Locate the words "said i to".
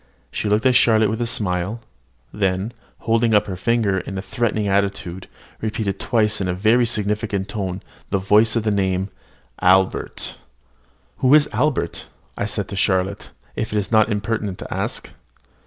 12.43-12.75